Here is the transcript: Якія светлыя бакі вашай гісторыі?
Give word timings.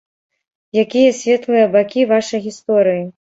Якія 0.83 1.11
светлыя 1.17 1.67
бакі 1.77 2.05
вашай 2.13 2.43
гісторыі? 2.49 3.05